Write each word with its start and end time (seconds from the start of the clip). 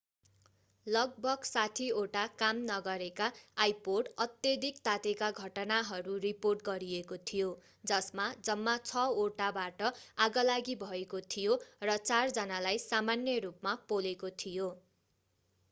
लगभग 0.87 1.43
60 1.47 1.87
वटा 1.95 2.21
काम 2.37 2.61
नगरेका 2.61 3.25
आइपोड 3.57 4.07
अत्यधिक 4.17 4.79
तातेका 4.85 5.27
घटनाहरू 5.41 6.15
रिपोर्ट 6.23 6.65
गरिएको 6.65 7.19
थियो 7.25 7.51
जसमा 7.85 8.25
जम्मा 8.49 8.75
छ 8.83 9.03
वटाबाट 9.17 9.85
आगलागी 10.27 10.77
भएको 10.81 11.21
थियो 11.27 11.59
र 11.83 11.99
चार 12.03 12.33
जनालाई 12.39 12.81
सामान्य 12.85 13.37
रूपमा 13.41 13.75
पोलेको 13.87 14.33
थियो 14.39 14.71